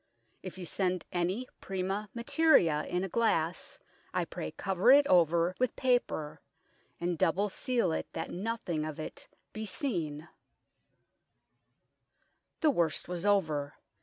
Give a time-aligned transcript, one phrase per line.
[0.41, 3.77] If you send any prima materia in a glasse
[4.15, 6.41] I pray cover it over with paper,
[6.99, 10.27] and double seale it that nothing of it bee scene."
[12.61, 13.75] The worst was over.